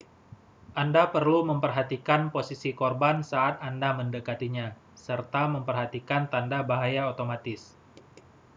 anda 0.83 1.03
perlu 1.13 1.37
memperhatikan 1.51 2.21
posisi 2.35 2.69
korban 2.81 3.17
saat 3.31 3.55
anda 3.69 3.89
mendekatinya 3.99 4.67
serta 5.07 5.43
memperhatikan 5.55 6.23
tanda 6.33 6.59
bahaya 6.69 7.03
otomatis 7.11 7.61